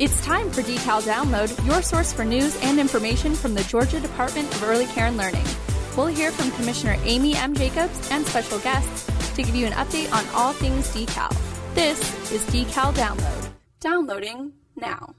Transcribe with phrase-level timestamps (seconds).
[0.00, 4.50] It's time for Decal Download, your source for news and information from the Georgia Department
[4.54, 5.44] of Early Care and Learning.
[5.94, 7.54] We'll hear from Commissioner Amy M.
[7.54, 11.28] Jacobs and special guests to give you an update on all things decal.
[11.74, 12.00] This
[12.32, 13.50] is Decal Download.
[13.80, 15.14] Downloading now.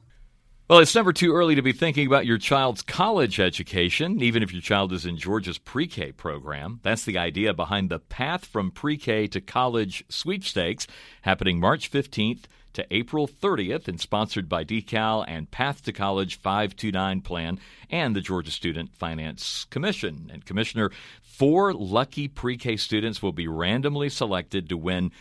[0.71, 4.53] Well, it's never too early to be thinking about your child's college education, even if
[4.53, 6.79] your child is in Georgia's pre K program.
[6.81, 10.87] That's the idea behind the Path from Pre K to College sweepstakes
[11.23, 17.19] happening March 15th to April 30th and sponsored by Decal and Path to College 529
[17.19, 17.59] Plan
[17.89, 20.29] and the Georgia Student Finance Commission.
[20.31, 20.89] And Commissioner,
[21.21, 25.11] four lucky pre K students will be randomly selected to win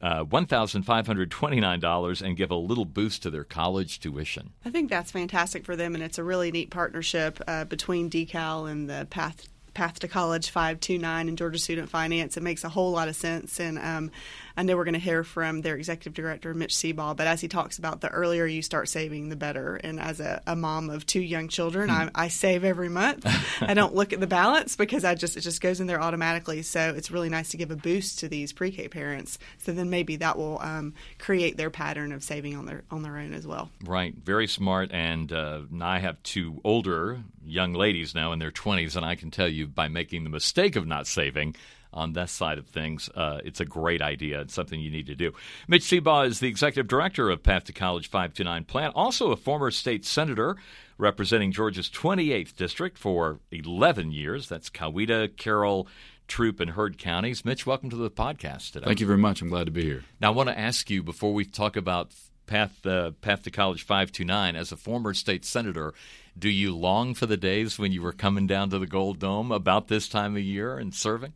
[0.00, 4.52] uh, $1,529 and give a little boost to their college tuition.
[4.64, 8.70] I think that's fantastic for them, and it's a really neat partnership uh, between Decal
[8.70, 12.36] and the Path Path to College 529 and Georgia Student Finance.
[12.36, 13.60] It makes a whole lot of sense.
[13.60, 14.10] And um,
[14.60, 17.48] I know we're going to hear from their executive director, Mitch Seabaugh, but as he
[17.48, 19.76] talks about the earlier you start saving, the better.
[19.76, 21.94] And as a, a mom of two young children, hmm.
[21.94, 23.26] I, I, save every month.
[23.62, 26.60] I don't look at the balance because I just it just goes in there automatically.
[26.60, 29.38] So it's really nice to give a boost to these pre-K parents.
[29.56, 33.16] So then maybe that will um, create their pattern of saving on their on their
[33.16, 33.70] own as well.
[33.82, 34.90] Right, very smart.
[34.92, 39.30] And uh, I have two older young ladies now in their 20s, and I can
[39.30, 41.56] tell you by making the mistake of not saving
[41.92, 44.40] on this side of things, uh, it's a great idea.
[44.40, 45.32] It's something you need to do.
[45.68, 49.70] Mitch Seabaugh is the executive director of Path to College 529 Plan, also a former
[49.70, 50.56] state senator
[50.98, 54.48] representing Georgia's 28th district for 11 years.
[54.48, 55.88] That's Coweta, Carroll,
[56.28, 57.44] Troup, and Heard counties.
[57.44, 58.86] Mitch, welcome to the podcast today.
[58.86, 59.42] Thank you very much.
[59.42, 60.04] I'm glad to be here.
[60.20, 62.12] Now, I want to ask you before we talk about
[62.46, 65.94] Path, uh, Path to College 529, as a former state senator,
[66.38, 69.50] do you long for the days when you were coming down to the Gold Dome
[69.52, 71.32] about this time of year and serving?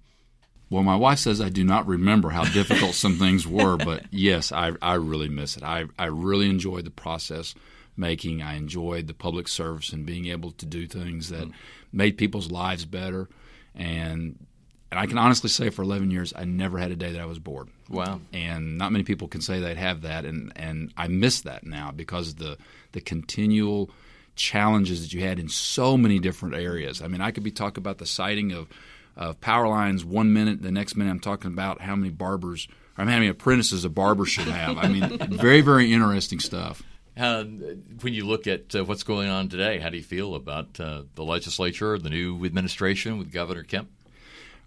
[0.75, 4.51] Well, my wife says I do not remember how difficult some things were, but yes,
[4.51, 5.63] I, I really miss it.
[5.63, 7.55] I, I really enjoyed the process
[7.97, 8.43] making.
[8.43, 11.49] I enjoyed the public service and being able to do things that
[11.93, 13.29] made people's lives better.
[13.77, 14.45] And
[14.91, 17.27] and I can honestly say for 11 years, I never had a day that I
[17.27, 17.69] was bored.
[17.89, 18.21] Wow.
[18.33, 20.25] And not many people can say they'd have that.
[20.25, 22.59] And, and I miss that now because the,
[22.91, 23.91] the continual–
[24.37, 27.03] challenges that you had in so many different areas.
[27.03, 28.69] I mean, I could be talking about the siting of,
[29.17, 33.05] of power lines one minute, the next minute I'm talking about how many barbers, or
[33.05, 34.79] how many apprentices a barber should have.
[34.79, 36.83] I mean, very, very interesting stuff.
[37.17, 40.81] Uh, when you look at uh, what's going on today, how do you feel about
[40.81, 43.89] uh, the legislature, the new administration with Governor Kemp?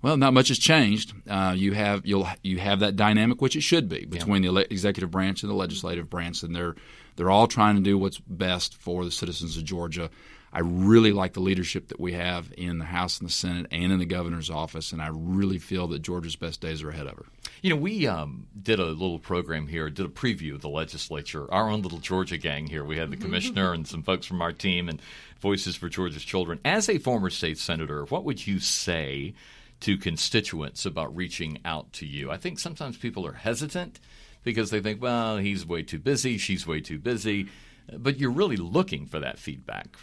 [0.01, 1.13] Well, not much has changed.
[1.27, 4.51] Uh, you have you'll you have that dynamic, which it should be between yeah.
[4.51, 6.75] the executive branch and the legislative branch, and they're
[7.15, 10.09] they're all trying to do what's best for the citizens of Georgia.
[10.53, 13.91] I really like the leadership that we have in the House and the Senate and
[13.91, 17.17] in the governor's office, and I really feel that Georgia's best days are ahead of
[17.17, 17.25] her.
[17.61, 21.51] You know, we um, did a little program here, did a preview of the legislature,
[21.51, 22.85] our own little Georgia gang here.
[22.85, 23.25] We had the mm-hmm.
[23.25, 25.01] commissioner and some folks from our team and
[25.39, 26.59] Voices for Georgia's Children.
[26.65, 29.33] As a former state senator, what would you say
[29.81, 32.31] to constituents about reaching out to you?
[32.31, 33.99] I think sometimes people are hesitant
[34.43, 37.47] because they think, well, he's way too busy, she's way too busy.
[37.91, 39.97] But you're really looking for that feedback.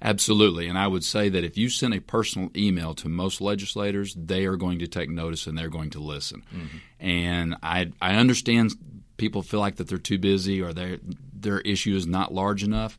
[0.00, 0.68] Absolutely.
[0.68, 4.46] And I would say that if you send a personal email to most legislators, they
[4.46, 6.42] are going to take notice and they're going to listen.
[6.54, 6.76] Mm-hmm.
[7.00, 8.72] And I, I understand
[9.16, 10.98] people feel like that they're too busy or their
[11.38, 12.98] their issue is not large enough.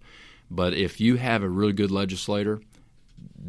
[0.50, 2.62] But if you have a really good legislator,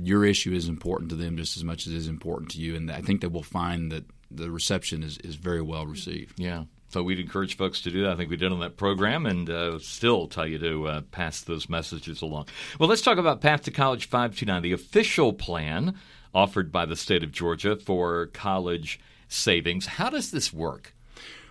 [0.02, 2.76] your issue is important to them just as much as it is important to you.
[2.76, 6.38] And I think that we'll find that the reception is, is very well received.
[6.38, 6.64] Yeah.
[6.90, 8.12] So we'd encourage folks to do that.
[8.12, 11.42] I think we did on that program, and uh, still tell you to uh, pass
[11.42, 12.48] those messages along.
[12.78, 15.96] Well, let's talk about Path to College 529, the official plan
[16.34, 19.84] offered by the state of Georgia for college savings.
[19.84, 20.94] How does this work?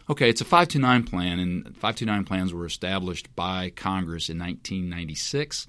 [0.09, 5.67] Okay, it's a 529 plan, and 529 plans were established by Congress in 1996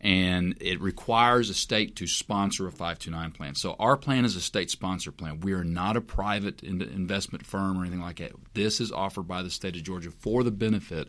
[0.00, 3.54] and it requires a state to sponsor a 529 plan.
[3.54, 5.40] So our plan is a state sponsor plan.
[5.40, 8.32] We are not a private investment firm or anything like that.
[8.54, 11.08] This is offered by the state of Georgia for the benefit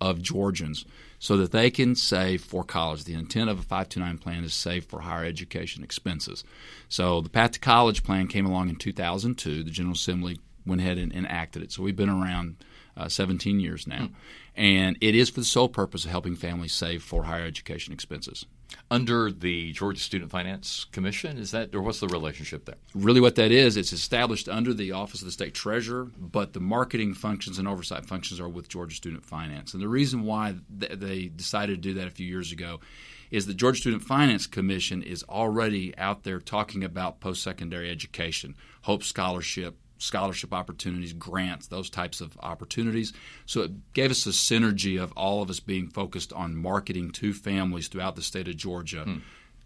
[0.00, 0.84] of Georgians
[1.20, 3.04] so that they can save for college.
[3.04, 6.42] The intent of a 529 plan is save for higher education expenses.
[6.88, 9.62] So the Path to College plan came along in 2002.
[9.62, 11.72] The General Assembly went ahead and enacted it.
[11.72, 12.56] So we've been around
[12.96, 14.06] uh, 17 years now.
[14.06, 14.12] Mm.
[14.56, 18.46] And it is for the sole purpose of helping families save for higher education expenses.
[18.90, 22.76] Under the Georgia Student Finance Commission, is that, or what's the relationship there?
[22.94, 26.60] Really, what that is, it's established under the Office of the State Treasurer, but the
[26.60, 29.74] marketing functions and oversight functions are with Georgia Student Finance.
[29.74, 32.80] And the reason why they decided to do that a few years ago
[33.30, 38.54] is the Georgia Student Finance Commission is already out there talking about post secondary education,
[38.82, 43.12] Hope Scholarship, scholarship opportunities, grants, those types of opportunities.
[43.46, 47.32] So it gave us a synergy of all of us being focused on marketing to
[47.32, 49.18] families throughout the state of Georgia hmm.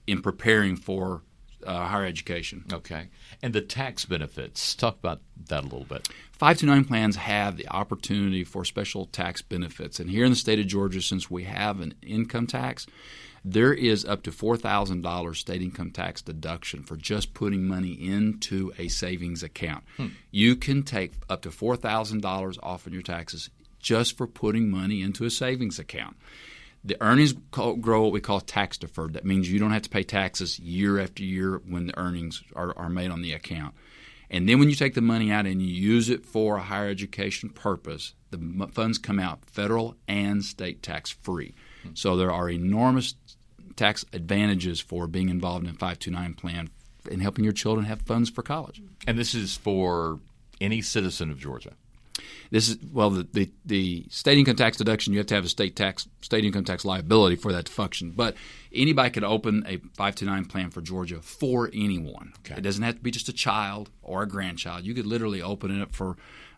[0.06, 1.22] in preparing for
[1.66, 2.64] uh, higher education.
[2.72, 3.08] Okay.
[3.42, 6.08] And the tax benefits, talk about that a little bit.
[6.32, 9.98] 529 plans have the opportunity for special tax benefits.
[9.98, 12.86] And here in the state of Georgia, since we have an income tax,
[13.44, 18.88] there is up to $4,000 state income tax deduction for just putting money into a
[18.88, 19.84] savings account.
[19.96, 20.08] Hmm.
[20.30, 25.24] You can take up to $4,000 off in your taxes just for putting money into
[25.24, 26.16] a savings account.
[26.84, 29.14] The earnings grow what we call tax deferred.
[29.14, 32.76] That means you don't have to pay taxes year after year when the earnings are,
[32.78, 33.74] are made on the account.
[34.30, 36.88] And then when you take the money out and you use it for a higher
[36.88, 41.54] education purpose, the funds come out federal and state tax free.
[41.82, 41.90] Hmm.
[41.94, 43.14] So there are enormous
[43.78, 46.70] tax advantages for being involved in a 529 plan
[47.10, 48.82] and helping your children have funds for college.
[49.06, 50.18] And this is for
[50.60, 51.72] any citizen of Georgia.
[52.50, 55.12] This is well the, the, the state income tax deduction.
[55.12, 58.10] You have to have a state tax state income tax liability for that to function.
[58.10, 58.34] But
[58.72, 62.32] anybody could open a five two nine plan for Georgia for anyone.
[62.40, 62.58] Okay.
[62.58, 64.84] It doesn't have to be just a child or a grandchild.
[64.84, 66.16] You could literally open it up for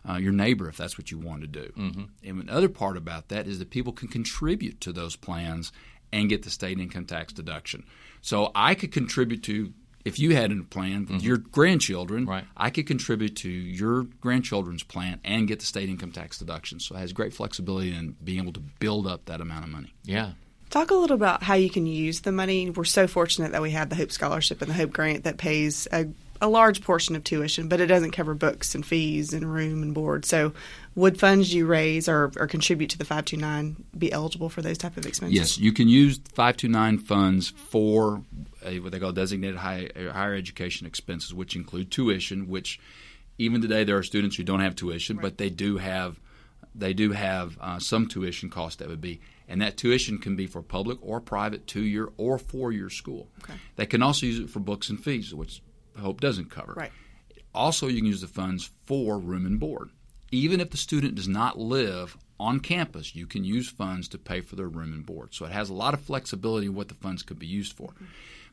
[0.09, 1.71] uh, your neighbor if that's what you want to do.
[1.77, 2.03] Mm-hmm.
[2.23, 5.71] And another part about that is that people can contribute to those plans
[6.11, 7.83] and get the state income tax deduction.
[8.21, 9.73] So I could contribute to
[10.03, 11.27] if you had a plan with mm-hmm.
[11.27, 12.45] your grandchildren, right.
[12.57, 16.79] I could contribute to your grandchildren's plan and get the state income tax deduction.
[16.79, 19.93] So it has great flexibility in being able to build up that amount of money.
[20.03, 20.31] Yeah.
[20.69, 22.69] Talk a little about how you can use the money.
[22.69, 25.87] We're so fortunate that we have the Hope Scholarship and the Hope Grant that pays
[25.91, 26.07] a
[26.41, 29.93] a large portion of tuition, but it doesn't cover books and fees and room and
[29.93, 30.25] board.
[30.25, 30.53] So,
[30.95, 34.97] would funds you raise or, or contribute to the 529 be eligible for those type
[34.97, 35.37] of expenses?
[35.37, 38.23] Yes, you can use 529 funds for
[38.65, 42.47] a, what they call designated high, higher education expenses, which include tuition.
[42.47, 42.79] Which
[43.37, 45.23] even today there are students who don't have tuition, right.
[45.23, 46.19] but they do have
[46.73, 50.47] they do have uh, some tuition cost that would be and that tuition can be
[50.47, 53.27] for public or private two year or four year school.
[53.43, 53.53] Okay.
[53.75, 55.61] They can also use it for books and fees, which
[55.99, 56.73] Hope doesn't cover.
[56.73, 56.91] Right.
[57.53, 59.89] Also, you can use the funds for room and board.
[60.31, 64.41] Even if the student does not live on campus, you can use funds to pay
[64.41, 65.33] for their room and board.
[65.33, 67.89] So it has a lot of flexibility in what the funds could be used for.
[67.89, 68.05] Mm-hmm.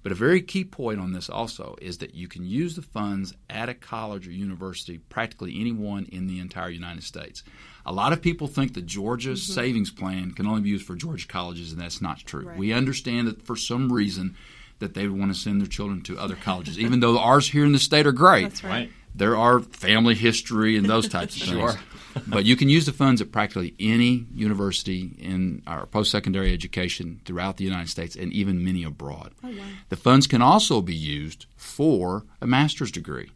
[0.03, 3.35] But a very key point on this also is that you can use the funds
[3.51, 7.43] at a college or university, practically anyone in the entire United States.
[7.85, 9.53] A lot of people think the Georgia mm-hmm.
[9.53, 12.47] savings plan can only be used for Georgia colleges, and that's not true.
[12.47, 12.59] Right.
[12.59, 14.37] We understand that for some reason
[14.79, 17.73] that they want to send their children to other colleges, even though ours here in
[17.73, 18.45] the state are great.
[18.45, 18.91] That's right.
[19.15, 21.73] There are family history and those types of things.
[21.73, 21.81] Sure.
[22.27, 27.21] but you can use the funds at practically any university in our post secondary education
[27.25, 29.33] throughout the United States and even many abroad.
[29.43, 29.65] Oh, wow.
[29.89, 33.31] The funds can also be used for a master's degree.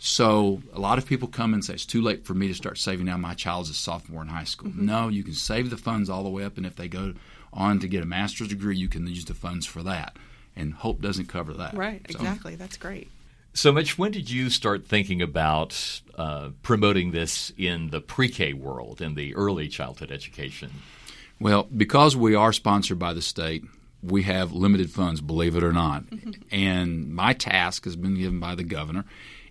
[0.00, 2.78] So a lot of people come and say it's too late for me to start
[2.78, 3.16] saving now.
[3.16, 4.70] My child's a sophomore in high school.
[4.70, 4.86] Mm-hmm.
[4.86, 7.14] No, you can save the funds all the way up, and if they go
[7.52, 10.16] on to get a master's degree, you can use the funds for that
[10.58, 11.74] and hope doesn't cover that.
[11.74, 12.18] Right, so.
[12.18, 12.56] exactly.
[12.56, 13.10] That's great.
[13.54, 18.52] So, Mitch, when did you start thinking about uh, promoting this in the pre K
[18.52, 20.70] world, in the early childhood education?
[21.40, 23.64] Well, because we are sponsored by the state,
[24.02, 26.04] we have limited funds, believe it or not.
[26.50, 29.04] and my task has been given by the governor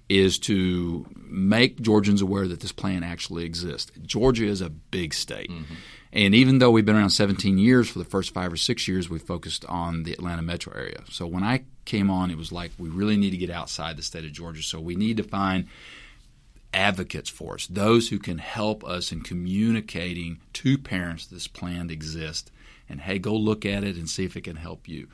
[0.10, 3.92] is to make Georgians aware that this plan actually exists.
[4.04, 5.52] Georgia is a big state.
[5.52, 5.74] Mm-hmm.
[6.18, 9.08] And even though we've been around 17 years, for the first five or six years,
[9.08, 11.04] we focused on the Atlanta metro area.
[11.12, 14.02] So when I came on, it was like we really need to get outside the
[14.02, 14.64] state of Georgia.
[14.64, 15.68] So we need to find
[16.74, 22.50] advocates for us, those who can help us in communicating to parents this plan exists.
[22.90, 25.10] And hey, go look at it and see if it can help you.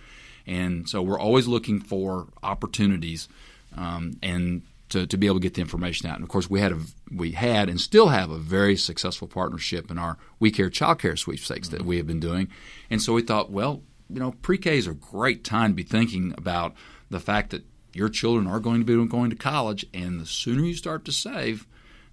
[0.48, 3.28] And so we're always looking for opportunities.
[3.76, 4.62] Um, and
[4.94, 6.16] to, to be able to get the information out.
[6.16, 6.80] And of course, we had a
[7.12, 11.16] we had and still have a very successful partnership in our We Care Child Care
[11.16, 11.78] sweepstakes mm-hmm.
[11.78, 12.48] that we have been doing.
[12.90, 16.34] And so we thought, well, you know, pre-K is a great time to be thinking
[16.38, 16.76] about
[17.10, 20.64] the fact that your children are going to be going to college, and the sooner
[20.64, 21.68] you start to save,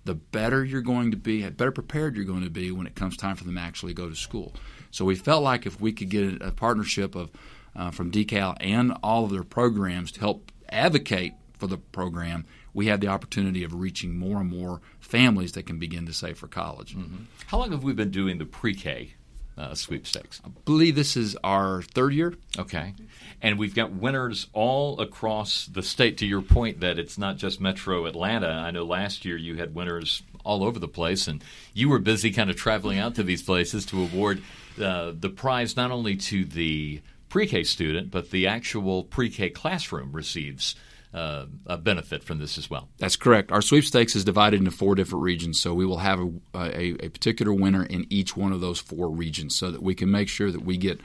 [0.05, 3.17] the better you're going to be, better prepared you're going to be when it comes
[3.17, 4.55] time for them to actually go to school.
[4.91, 7.31] So we felt like if we could get a partnership of
[7.77, 12.87] uh, from Decal and all of their programs to help advocate for the program, we
[12.87, 16.49] have the opportunity of reaching more and more families that can begin to save for
[16.49, 16.97] college.
[16.97, 17.25] Mm-hmm.
[17.47, 19.15] How long have we been doing the pre-K
[19.59, 20.41] uh, sweepstakes?
[20.45, 22.35] I believe this is our third year.
[22.59, 22.95] Okay.
[23.43, 26.19] And we've got winners all across the state.
[26.19, 29.75] To your point that it's not just Metro Atlanta, I know last year you had
[29.75, 33.43] winners all over the place, and you were busy kind of traveling out to these
[33.43, 34.43] places to award
[34.81, 39.51] uh, the prize not only to the pre K student, but the actual pre K
[39.51, 40.75] classroom receives
[41.13, 42.89] uh, a benefit from this as well.
[42.99, 43.51] That's correct.
[43.51, 47.09] Our sweepstakes is divided into four different regions, so we will have a, a, a
[47.09, 50.53] particular winner in each one of those four regions, so that we can make sure
[50.53, 51.01] that we get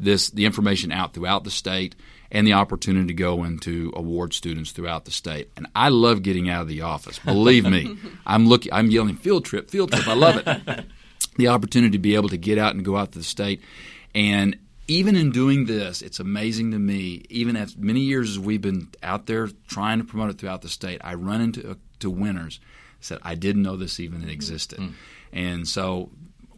[0.00, 1.94] this the information out throughout the state
[2.32, 5.50] and the opportunity to go and to award students throughout the state.
[5.56, 7.20] And I love getting out of the office.
[7.20, 7.96] Believe me,
[8.26, 8.72] I'm looking.
[8.72, 10.08] I'm yelling field trip, field trip.
[10.08, 10.86] I love it.
[11.36, 13.62] the opportunity to be able to get out and go out to the state,
[14.14, 17.24] and even in doing this, it's amazing to me.
[17.30, 20.68] Even as many years as we've been out there trying to promote it throughout the
[20.68, 22.60] state, I run into uh, to winners
[23.04, 24.92] said I didn't know this even existed, mm.
[25.32, 26.10] and so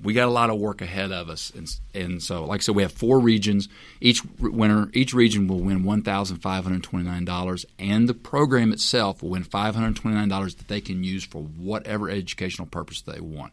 [0.03, 1.51] we got a lot of work ahead of us.
[1.57, 3.69] And, and so, like I said, we have four regions.
[4.01, 8.15] Each winner, each region will win one thousand five hundred twenty nine dollars, and the
[8.15, 12.09] program itself will win five hundred twenty nine dollars that they can use for whatever
[12.09, 13.53] educational purpose they want.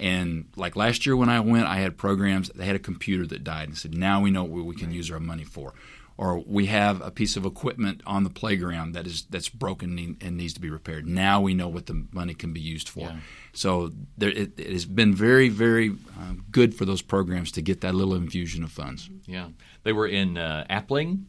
[0.00, 2.48] And like last year when I went, I had programs.
[2.54, 5.10] They had a computer that died, and said, "Now we know what we can use
[5.10, 5.74] our money for."
[6.16, 10.36] Or we have a piece of equipment on the playground that is that's broken and
[10.36, 11.06] needs to be repaired.
[11.06, 13.00] Now we know what the money can be used for.
[13.00, 13.16] Yeah.
[13.52, 17.82] So there, it, it, has been very, very uh, good for those programs to get
[17.82, 19.08] that little infusion of funds.
[19.26, 19.48] Yeah,
[19.82, 21.24] they were in uh, Appling,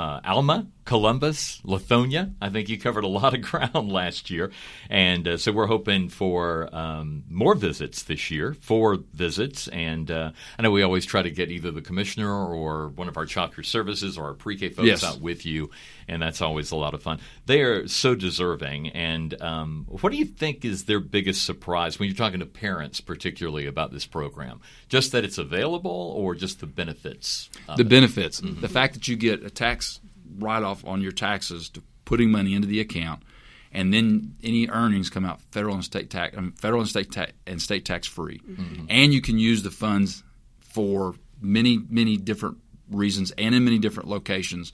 [0.00, 2.32] uh, Alma, Columbus, Lithonia.
[2.40, 4.50] I think you covered a lot of ground last year.
[4.88, 9.68] And uh, so we're hoping for um, more visits this year, four visits.
[9.68, 13.18] And uh, I know we always try to get either the commissioner or one of
[13.18, 15.04] our care services or our pre K folks yes.
[15.04, 15.70] out with you.
[16.10, 17.20] And that's always a lot of fun.
[17.46, 18.88] They are so deserving.
[18.88, 23.00] And um, what do you think is their biggest surprise when you're talking to parents,
[23.00, 24.60] particularly about this program?
[24.88, 27.48] Just that it's available or just the benefits?
[27.76, 28.40] The benefits.
[28.40, 28.60] Mm-hmm.
[28.60, 30.00] The fact that you get a tax
[30.36, 33.22] write off on your taxes to putting money into the account,
[33.70, 37.32] and then any earnings come out federal and state tax, mean, federal and state tax
[37.46, 38.86] and state tax free, mm-hmm.
[38.88, 40.24] and you can use the funds
[40.58, 42.58] for many many different
[42.90, 44.72] reasons and in many different locations.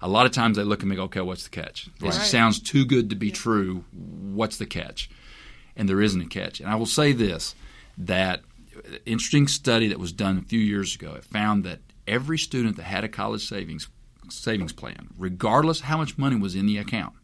[0.00, 1.88] A lot of times they look at me and go, okay, what's the catch?
[2.00, 2.12] Right.
[2.12, 3.84] Sounds too good to be true.
[3.92, 5.10] What's the catch?
[5.76, 6.60] And there isn't a catch.
[6.60, 7.54] And I will say this
[7.96, 8.42] that
[9.04, 12.84] interesting study that was done a few years ago, it found that every student that
[12.84, 13.88] had a college savings
[14.30, 17.14] savings plan, regardless how much money was in the account,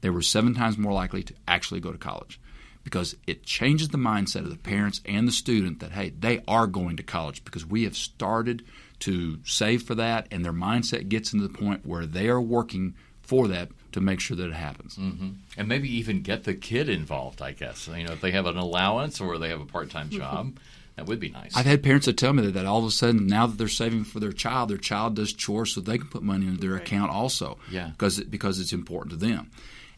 [0.00, 2.40] they were seven times more likely to actually go to college
[2.84, 6.66] because it changes the mindset of the parents and the student that hey they are
[6.66, 8.64] going to college because we have started
[9.02, 12.94] to save for that and their mindset gets into the point where they are working
[13.20, 15.30] for that to make sure that it happens mm-hmm.
[15.56, 18.56] and maybe even get the kid involved i guess you know if they have an
[18.56, 20.56] allowance or they have a part-time job
[20.96, 21.56] that would be nice.
[21.56, 23.68] I've had parents that tell me that, that all of a sudden now that they're
[23.68, 26.72] saving for their child, their child does chores so they can put money into their
[26.72, 26.82] right.
[26.82, 27.58] account also.
[27.70, 27.88] Yeah.
[27.88, 29.50] Because it, because it's important to them.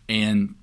[0.09, 0.55] And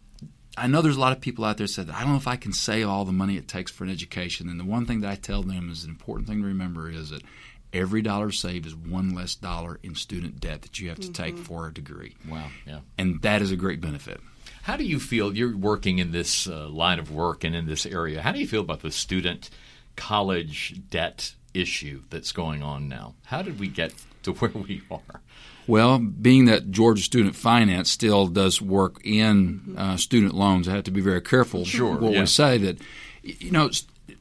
[0.57, 2.27] I know there's a lot of people out there that said, I don't know if
[2.27, 4.47] I can save all the money it takes for an education.
[4.47, 7.09] And the one thing that I tell them is an important thing to remember is
[7.09, 7.23] that
[7.73, 11.23] every dollar saved is one less dollar in student debt that you have to mm-hmm.
[11.23, 12.15] take for a degree.
[12.27, 12.47] Wow.
[12.65, 12.79] Yeah.
[12.97, 14.19] And that is a great benefit.
[14.63, 15.35] How do you feel?
[15.35, 18.21] You're working in this uh, line of work and in this area.
[18.21, 19.49] How do you feel about the student–
[19.95, 23.15] college debt issue that's going on now.
[23.25, 25.21] How did we get to where we are?
[25.67, 30.85] Well, being that Georgia Student Finance still does work in uh, student loans, I have
[30.85, 32.21] to be very careful sure, what yeah.
[32.21, 32.57] we say.
[32.57, 32.77] That
[33.21, 33.69] you know,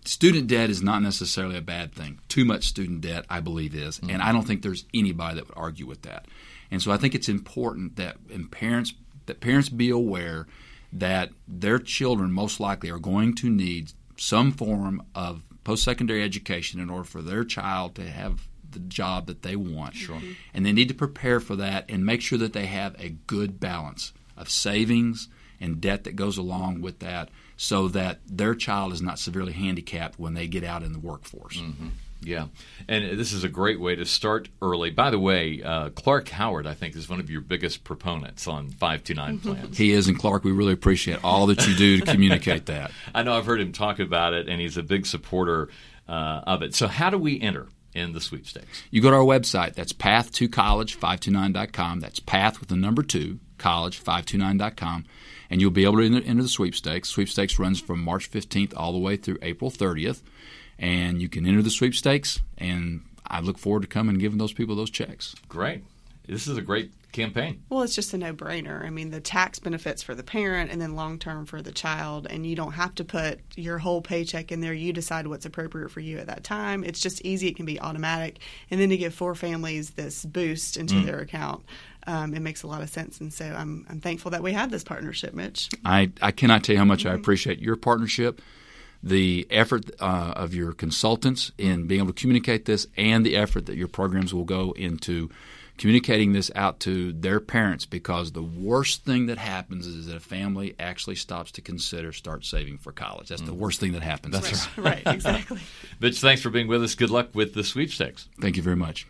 [0.05, 2.21] student debt is not necessarily a bad thing.
[2.29, 4.11] Too much student debt, I believe, is, mm-hmm.
[4.11, 6.27] and I don't think there's anybody that would argue with that.
[6.71, 8.95] And so I think it's important that and parents
[9.27, 10.47] that parents be aware
[10.93, 16.81] that their children most likely are going to need some form of post secondary education
[16.81, 19.95] in order for their child to have the job that they want.
[19.95, 20.21] Sure.
[20.55, 23.61] And they need to prepare for that and make sure that they have a good
[23.61, 25.29] balance of savings
[25.61, 27.29] and debt that goes along with that
[27.63, 31.59] so that their child is not severely handicapped when they get out in the workforce.
[31.59, 31.89] Mm-hmm.
[32.23, 32.47] Yeah,
[32.89, 34.89] and this is a great way to start early.
[34.91, 38.71] By the way, uh, Clark Howard, I think, is one of your biggest proponents on
[38.71, 39.77] 529 plans.
[39.77, 42.93] he is, and Clark, we really appreciate all that you do to communicate that.
[43.15, 45.69] I know I've heard him talk about it, and he's a big supporter
[46.09, 46.75] uh, of it.
[46.75, 47.69] So, how do we enter?
[47.93, 48.85] in the sweepstakes?
[48.93, 49.75] You go to our website.
[49.75, 51.99] That's path2college529.com.
[51.99, 55.07] That's path with the number two, college529.com.
[55.51, 57.09] And you'll be able to enter the sweepstakes.
[57.09, 60.23] Sweepstakes runs from March 15th all the way through April 30th
[60.81, 62.41] and you can enter the sweepstakes.
[62.59, 65.37] And I look forward to coming and giving those people those checks.
[65.49, 65.85] Great.
[66.27, 67.63] This is a great campaign.
[67.69, 68.85] Well, it's just a no brainer.
[68.85, 72.27] I mean, the tax benefits for the parent and then long term for the child,
[72.29, 74.73] and you don't have to put your whole paycheck in there.
[74.73, 76.85] You decide what's appropriate for you at that time.
[76.85, 78.39] It's just easy, it can be automatic.
[78.71, 81.07] And then to give four families this boost into mm.
[81.07, 81.65] their account.
[82.07, 84.71] Um, it makes a lot of sense, and so I'm, I'm thankful that we have
[84.71, 85.69] this partnership, Mitch.
[85.85, 87.13] I, I cannot tell you how much mm-hmm.
[87.13, 88.41] I appreciate your partnership
[89.03, 93.67] the effort uh, of your consultants in being able to communicate this and the effort
[93.67, 95.31] that your programs will go into
[95.81, 100.21] communicating this out to their parents because the worst thing that happens is that a
[100.21, 103.29] family actually stops to consider start saving for college.
[103.29, 103.61] That's the mm-hmm.
[103.61, 104.35] worst thing that happens.
[104.35, 105.03] That's right.
[105.07, 105.59] right, exactly.
[106.01, 106.95] Mitch, thanks for being with us.
[106.95, 108.29] Good luck with the sweepstakes.
[108.43, 109.07] Thank you very much.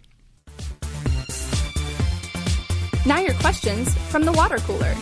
[3.04, 4.94] Now your questions from the water cooler.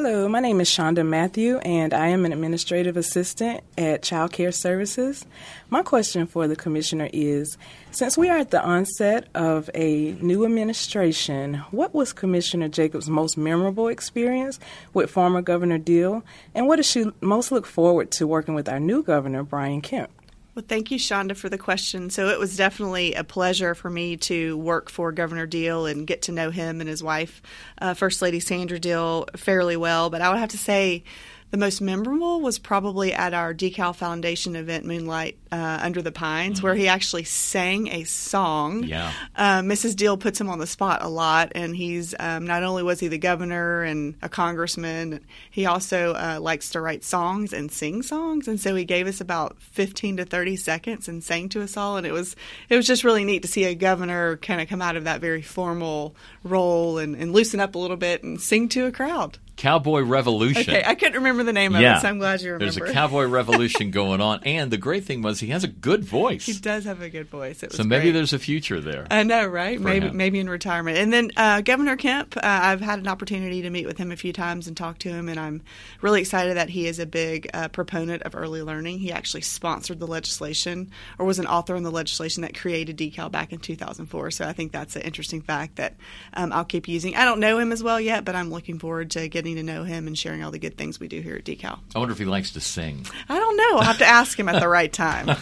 [0.00, 4.52] Hello, my name is Shonda Matthew, and I am an administrative assistant at Child Care
[4.52, 5.26] Services.
[5.70, 7.58] My question for the Commissioner is
[7.90, 13.36] Since we are at the onset of a new administration, what was Commissioner Jacobs' most
[13.36, 14.60] memorable experience
[14.94, 16.22] with former Governor Deal,
[16.54, 20.10] and what does she most look forward to working with our new governor, Brian Kemp?
[20.58, 22.10] Well, thank you, Shonda, for the question.
[22.10, 26.22] So it was definitely a pleasure for me to work for Governor Deal and get
[26.22, 27.40] to know him and his wife,
[27.80, 30.10] uh, First Lady Sandra Deal, fairly well.
[30.10, 31.04] But I would have to say,
[31.50, 36.58] the most memorable was probably at our Decal Foundation event, Moonlight uh, Under the Pines,
[36.58, 36.66] mm-hmm.
[36.66, 38.84] where he actually sang a song.
[38.84, 39.12] Yeah.
[39.34, 39.96] Uh, Mrs.
[39.96, 43.08] Deal puts him on the spot a lot, and he's um, not only was he
[43.08, 48.46] the governor and a congressman, he also uh, likes to write songs and sing songs,
[48.46, 51.96] and so he gave us about 15 to 30 seconds and sang to us all,
[51.96, 52.36] and it was
[52.68, 55.22] it was just really neat to see a governor kind of come out of that
[55.22, 56.14] very formal
[56.44, 59.38] role and, and loosen up a little bit and sing to a crowd.
[59.58, 60.62] Cowboy Revolution.
[60.62, 61.98] Okay, I couldn't remember the name of yeah.
[61.98, 62.72] it, so I'm glad you remember.
[62.72, 66.04] There's a Cowboy Revolution going on, and the great thing was he has a good
[66.04, 66.46] voice.
[66.46, 67.64] He does have a good voice.
[67.68, 68.12] so maybe great.
[68.12, 69.08] there's a future there.
[69.10, 69.80] I know, right?
[69.80, 70.16] Maybe him.
[70.16, 70.96] maybe in retirement.
[70.96, 74.16] And then uh, Governor Kemp, uh, I've had an opportunity to meet with him a
[74.16, 75.62] few times and talk to him, and I'm
[76.02, 79.00] really excited that he is a big uh, proponent of early learning.
[79.00, 83.28] He actually sponsored the legislation or was an author on the legislation that created decal
[83.28, 84.30] back in 2004.
[84.30, 85.96] So I think that's an interesting fact that
[86.34, 87.16] um, I'll keep using.
[87.16, 89.84] I don't know him as well yet, but I'm looking forward to getting to know
[89.84, 91.78] him and sharing sharing all the good things we do here at Decal.
[91.94, 93.06] I wonder if he likes to sing.
[93.28, 93.78] I don't know.
[93.78, 95.26] I'll have to ask him at the right time.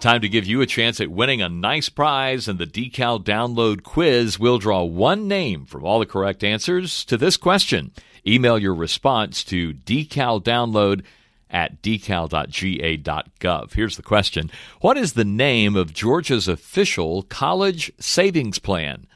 [0.00, 3.82] Time to give you a chance at winning a nice prize in the Decal Download
[3.82, 4.38] Quiz.
[4.38, 7.92] We'll draw one name from all the correct answers to this question.
[8.26, 11.04] Email your response to decaldownload
[11.50, 13.72] at decal.ga.gov.
[13.74, 19.06] Here's the question What is the name of Georgia's official college savings plan?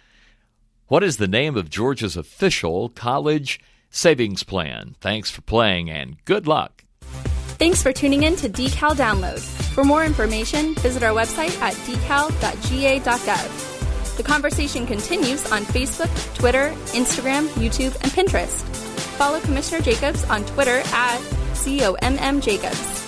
[0.93, 4.95] What is the name of Georgia's official college savings plan?
[5.01, 6.85] Thanks for playing and good luck.
[7.59, 9.41] Thanks for tuning in to Decal Download.
[9.73, 13.47] For more information, visit our website at decal.ga.gov.
[14.19, 18.63] The conversation continues on Facebook, Twitter, Instagram, YouTube, and Pinterest.
[19.17, 21.21] Follow Commissioner Jacobs on Twitter at
[21.55, 23.02] COMM Jacobs.